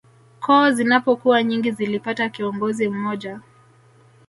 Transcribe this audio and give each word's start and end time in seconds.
Koo 0.39 0.71
zinapokuwa 0.71 1.43
nyingi 1.43 1.71
zilipata 1.71 2.29
kiongozi 2.29 2.87
mmoja 2.89 3.39